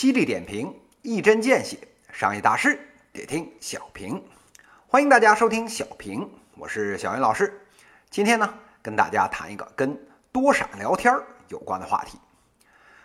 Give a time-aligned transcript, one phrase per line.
[0.00, 1.76] 犀利点评，一针见血，
[2.10, 2.80] 商业大事
[3.12, 4.24] 得听小平。
[4.86, 6.26] 欢迎大家收听小平，
[6.56, 7.66] 我是小云老师。
[8.08, 8.48] 今天呢，
[8.80, 9.94] 跟大家谈一个跟
[10.32, 11.14] 多闪聊天
[11.48, 12.18] 有关的话题。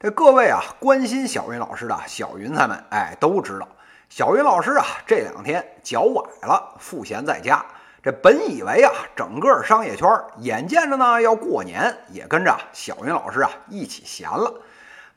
[0.00, 3.68] 这各位啊，关心小云老师的小云彩们，哎，都知道
[4.08, 7.62] 小云老师啊，这两天脚崴了，赋闲在家。
[8.02, 14.62] 这本以为啊，整个商业圈眼见着呢要过年，也跟着小云老师啊一起闲了。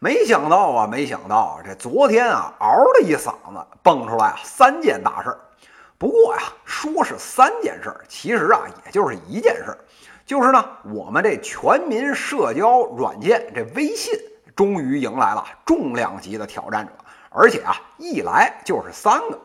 [0.04, 5.38] 没想到啊，没想到啊这昨天啊，嗷的一嗓子蹦出来啊，三件大事儿。
[6.00, 9.78] 不过呀，说是三件事儿，其实啊，也就是一件事儿，
[10.26, 14.20] 就是呢，我们这全民社交软件这微信
[14.56, 16.92] 终于迎来了重量级的挑战者，
[17.30, 19.40] 而且啊，一来就是三个。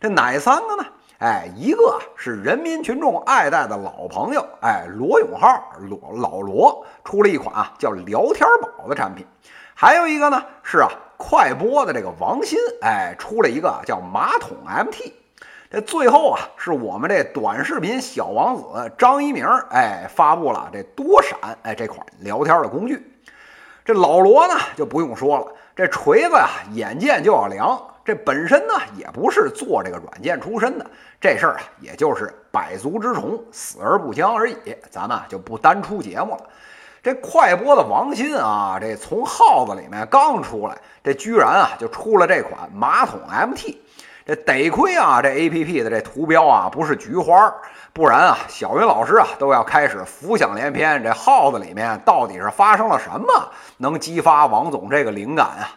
[0.00, 0.84] 这哪三个呢？
[1.18, 5.48] 哎，一个是人民群众爱戴的老朋友，哎，罗永浩
[5.80, 9.26] 罗老罗出了一款啊叫聊天宝的产品。
[9.78, 10.88] 还有一个呢，是啊，
[11.18, 15.12] 快播的这个王鑫，哎，出了一个叫马桶 MT。
[15.70, 23.06] 这最后啊，是我们这短视频小王子张一鸣，哎，发布了这多闪，哎，这款聊天的工具。
[23.84, 25.46] 这老罗呢，就不用说了，
[25.76, 27.78] 这锤子呀，眼见就要凉。
[28.02, 30.86] 这本身呢，也不是做这个软件出身的，
[31.20, 34.56] 这事儿啊，也就是百足之虫，死而不僵而已。
[34.90, 36.40] 咱们就不单出节目了。
[37.06, 43.76] 这快播的王鑫啊，这从号子里面刚出来，这居然啊就出了这款马桶 MT，
[44.26, 47.54] 这得亏啊这 APP 的这图标啊不是菊花，
[47.92, 55.70] 不然啊小云老师啊都要开始浮想联翩，这号子里面到底是发生了什么，能激发王总这个灵感啊？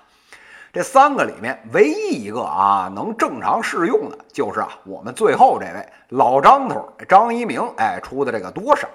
[0.73, 8.89] 这三个里面唯一一个啊能正常适用的，就是啊我们最后这位老张头张一鸣哎出的这个多闪。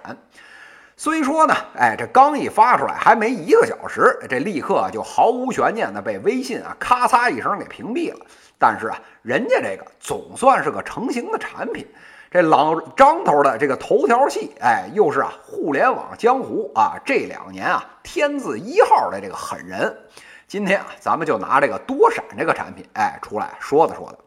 [0.96, 8.20] 虽说呢，哎，这刚一发出来还没一个小时，这立刻就毫无悬念的被微信啊咔嚓一声给屏蔽了。
[8.58, 11.86] 但是啊，人家这个总算是个成型的产品。
[12.30, 19.96] 这老张头的这个头条戏，哎，又是啊互联网江湖啊这两年啊天字一号的这个狠人。
[20.46, 24.18] 今天啊，咱们就拿这个多闪这个产品，哎，出来说的说的。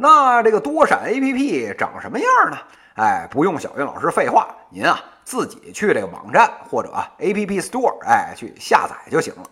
[0.00, 2.56] 那这个多闪 APP 长什么样呢？
[2.94, 4.98] 哎，不用小云老师废话，您啊。
[5.24, 6.88] 自己去这个网站或者
[7.18, 9.42] App Store，哎，去下载就行了。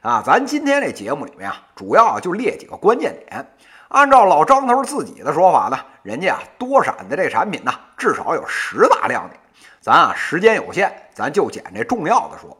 [0.00, 3.46] 啊，咱今天这节目里面啊，主要就列几个关键点。
[3.88, 9.38] 按照老张头自己的说法呢，人家啊多闪的这产品呢，至少有十大亮点。
[9.80, 12.56] 咱啊时间有限，咱就捡这重要的说。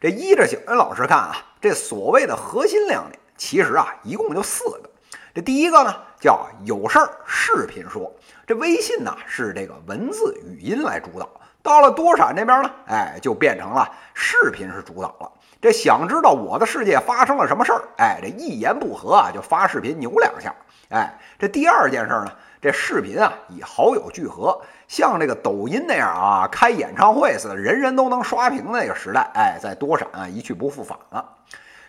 [0.00, 4.88] 这依着小云老师看啊，这所谓的核心亮点，其实啊一共就四个。
[5.34, 5.94] 这第一个呢
[6.26, 8.12] 叫有事儿视频说，
[8.44, 11.28] 这微信呢是这个文字语音来主导。
[11.62, 15.30] 到了多闪这边呢，哎，就变成了视频是主导了。
[15.60, 20.52] 这想知道我的世界发生了什么事儿，哎，这一言不合啊就发视频扭两下，
[20.88, 31.24] 哎，这第二件事呢，这视频啊以好友聚合，像这个抖音那样啊开演唱会似的，人人都能刷屏那个时代，哎，在多闪啊一去不复返了。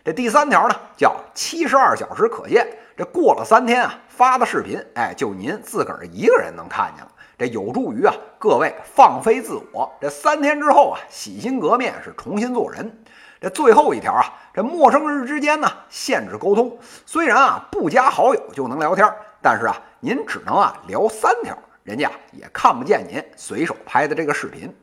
[0.08, 7.12] 这第三条呢叫七十二小时可见，这过了三天啊发的视频，哎，就您自个儿一个人能看见了。
[7.38, 9.94] 这有助于啊，各位放飞自我。
[10.00, 13.04] 这三天之后啊，洗心革面是重新做人。
[13.42, 16.80] 这最后一条啊，这陌生人之间呢，限制沟通。
[17.06, 21.54] 虽然啊，不加好友就能聊天，但是啊，您只能啊聊三条，
[21.84, 24.74] 人家也看不见您随手拍的这个视频。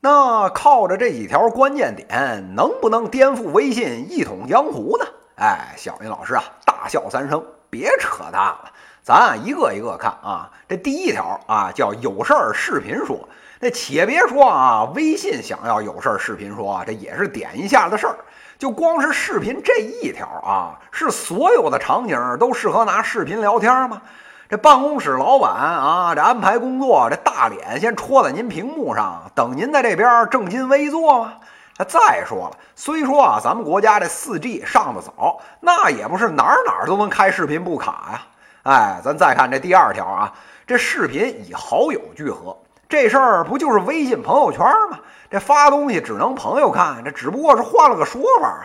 [0.00, 5.04] 那靠着这几条关键点，能不能颠覆微信一统江湖呢？
[5.36, 8.70] 哎，小云老师啊，大笑三声，别扯淡了。
[9.02, 18.16] 咱啊一个一个看啊，这第一条啊叫有事儿视频说，那且别说啊，微信想要有事儿视频说，这也是点一下的事儿。
[18.56, 24.00] 就光是视频这一条啊，是所有的场景都适合拿视频聊天吗？
[24.48, 31.34] 这办公室老板啊，这安排工作，这大脸先戳在您屏幕上，等您在这边正襟危坐吗？
[31.76, 38.22] 那再说了，虽说啊，咱们国家这四 G 上的早，那也不是哪儿哪儿都能开视频不卡呀。
[38.62, 40.32] 哎，咱再看这第二条啊，
[40.66, 42.56] 这视频以好友聚合，
[42.88, 44.98] 这事儿不就是微信朋友圈吗？
[45.30, 48.64] 这发东西只能朋友看，这只不过是换了个说法啊。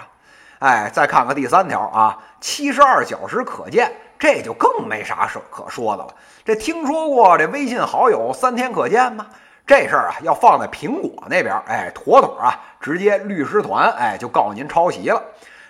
[0.59, 6.13] 哎，再看看第三条啊，七十二小时可见，这就更没啥说可说的了。
[6.45, 9.27] 这听说过这微信好友三天可见吗？
[9.65, 15.23] 这事儿啊，要放在苹果那边，哎，妥妥啊，直接律师团哎就告您抄袭了。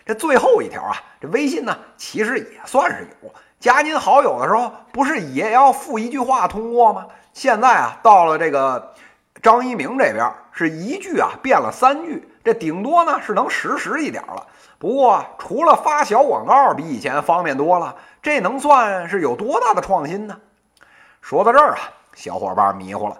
[0.05, 3.31] 这最后一条啊，这微信呢，其实也算是有。
[3.59, 7.07] 加您好友的时候，不是也要附一句话通过吗？
[7.33, 8.93] 现在啊，到了这个
[9.41, 14.45] 张一鸣这边，是一句啊变了三句，这顶多呢是能实时一点了。
[14.77, 20.37] 不过除了发小广告比以前方便多了，这能算是有多大的创新呢？
[21.21, 21.79] 说到这儿啊，
[22.15, 23.17] 小伙伴迷糊了，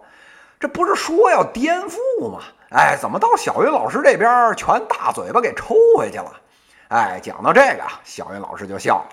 [0.59, 2.39] 这不是说要颠覆吗？
[2.71, 6.31] 哎，怎么到小云老师这边全大嘴巴给抽回去了？
[6.89, 9.05] 哎，讲到这个啊，小云老师就笑了。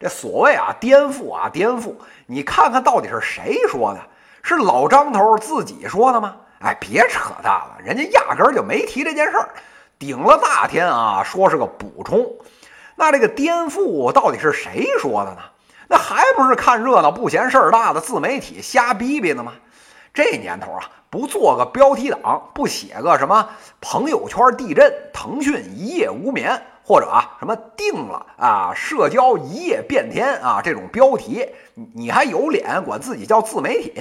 [0.00, 1.94] 这所谓啊颠覆啊颠覆，
[2.26, 4.00] 你看看到底是谁说的？
[4.42, 6.34] 是老张头自己说的吗？
[6.62, 9.48] 哎，别扯淡了，人家压根儿就没提这件事儿，
[9.98, 12.24] 顶了大天啊，说是个补充。
[12.96, 15.38] 那这个颠覆到底是谁说的呢？
[15.88, 19.52] 那还不是看热闹不嫌事儿大的自媒体瞎逼逼呢吗？
[20.14, 23.48] 这年头啊，不做个标题党，不写个什么
[23.80, 26.62] 朋友圈地震，腾讯一夜无眠。
[26.84, 31.48] 或者啊，什么定了啊，社交一夜变天啊，这种标题，
[31.94, 33.92] 你还有脸管自己叫自媒体？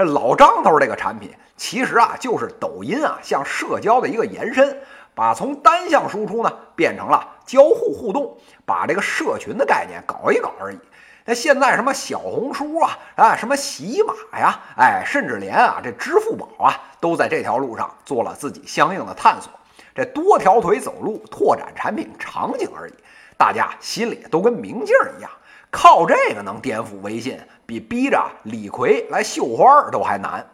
[0.00, 4.80] 这老张头这个产品，其实啊，就是抖音啊，向社交的一个延伸，
[5.14, 10.78] 把从单向输出呢，变成了交互互动，把这个社群的概念搞一搞而已。
[11.26, 19.52] 那现在什么小红书啊，啊，什么喜马呀，哎，甚至连啊这支付宝啊，都在这条路上做了自己相应的探索。
[19.94, 22.94] 这多条腿走路，拓展产品场景而已，
[23.36, 25.30] 大家心里都跟明镜一样，
[25.70, 30.44] 靠这个能颠覆微信，比逼着李逵来绣花都还难。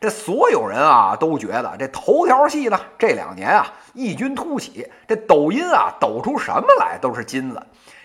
[0.00, 7.60] 这所有人啊都觉得这头条系呢这两年啊异军突起，这抖音啊抖出什么来都是金子。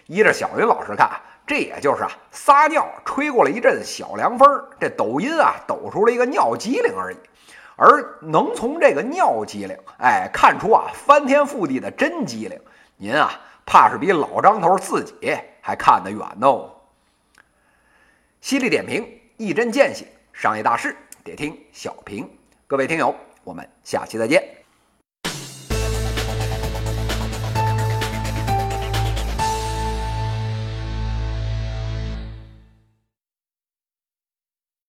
[0.07, 1.09] 依着小云老师看，
[1.45, 4.47] 这也就是啊撒尿吹过了一阵小凉风，
[4.79, 7.17] 这抖音啊抖出了一个尿机灵而已。
[7.75, 12.59] 而能从这个尿机灵，哎，看出啊翻天覆地的真机灵，
[12.97, 13.31] 您啊
[13.65, 16.69] 怕是比老张头自己还看得远呢。
[18.41, 19.07] 犀利点评，
[19.37, 20.93] 一针见血，商业大事
[21.23, 22.29] 得听小平。
[22.67, 23.15] 各位听友，
[23.45, 24.62] 我们下期再见。